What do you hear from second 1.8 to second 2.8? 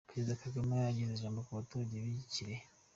b'i Kirehe.